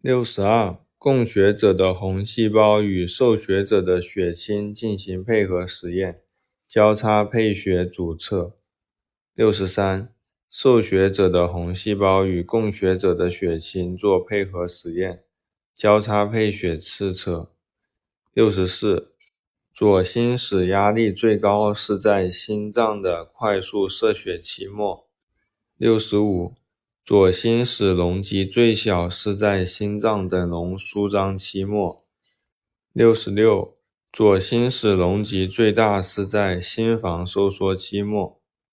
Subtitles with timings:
[0.00, 6.22] 六十二，供血者的红细胞与受血者的血清进行配合实验，
[6.68, 8.56] 交叉配血主测。
[9.34, 10.12] 六十三，
[10.50, 15.24] 受血者的红细胞与供血者的血清做配合实验，
[15.74, 17.50] 交叉配血次测。
[18.32, 19.12] 六十四，
[19.72, 25.08] 左心室压力最高是在心脏的快速射血期末。
[25.76, 26.54] 六十五，
[27.06, 32.04] 左心室容积最小是在心脏等容舒张期末。
[32.92, 33.76] 六十六，
[34.12, 38.40] 左心室容积最大是在心房收缩期末。